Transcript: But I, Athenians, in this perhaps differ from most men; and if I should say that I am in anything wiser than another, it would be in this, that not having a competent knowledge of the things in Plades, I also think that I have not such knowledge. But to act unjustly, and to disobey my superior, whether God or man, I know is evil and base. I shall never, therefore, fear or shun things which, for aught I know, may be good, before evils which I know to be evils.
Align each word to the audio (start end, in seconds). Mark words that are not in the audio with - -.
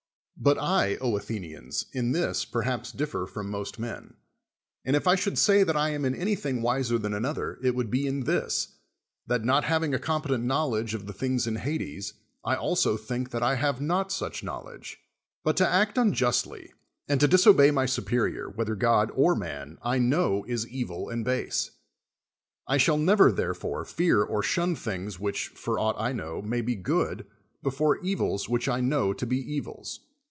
But 0.43 0.57
I, 0.57 0.97
Athenians, 0.99 1.85
in 1.93 2.13
this 2.13 2.45
perhaps 2.45 2.91
differ 2.91 3.27
from 3.27 3.51
most 3.51 3.77
men; 3.77 4.15
and 4.83 4.95
if 4.95 5.05
I 5.07 5.13
should 5.13 5.37
say 5.37 5.63
that 5.63 5.75
I 5.75 5.89
am 5.91 6.03
in 6.03 6.15
anything 6.15 6.63
wiser 6.63 6.97
than 6.97 7.13
another, 7.13 7.59
it 7.61 7.75
would 7.75 7.91
be 7.91 8.07
in 8.07 8.21
this, 8.21 8.69
that 9.27 9.43
not 9.45 9.65
having 9.65 9.93
a 9.93 9.99
competent 9.99 10.43
knowledge 10.43 10.95
of 10.95 11.05
the 11.05 11.13
things 11.13 11.45
in 11.45 11.57
Plades, 11.57 12.13
I 12.43 12.55
also 12.55 12.97
think 12.97 13.29
that 13.29 13.43
I 13.43 13.53
have 13.53 13.79
not 13.81 14.11
such 14.11 14.43
knowledge. 14.43 14.97
But 15.43 15.55
to 15.57 15.67
act 15.67 15.95
unjustly, 15.99 16.73
and 17.07 17.19
to 17.19 17.27
disobey 17.27 17.69
my 17.69 17.85
superior, 17.85 18.49
whether 18.49 18.73
God 18.73 19.11
or 19.13 19.35
man, 19.35 19.77
I 19.83 19.99
know 19.99 20.43
is 20.47 20.67
evil 20.67 21.07
and 21.09 21.23
base. 21.23 21.69
I 22.67 22.77
shall 22.77 22.97
never, 22.97 23.31
therefore, 23.31 23.85
fear 23.85 24.23
or 24.23 24.41
shun 24.41 24.75
things 24.75 25.19
which, 25.19 25.49
for 25.49 25.77
aught 25.77 25.97
I 25.99 26.13
know, 26.13 26.41
may 26.41 26.61
be 26.61 26.73
good, 26.73 27.27
before 27.61 27.99
evils 27.99 28.49
which 28.49 28.67
I 28.67 28.81
know 28.81 29.13
to 29.13 29.27
be 29.27 29.37
evils. 29.37 29.99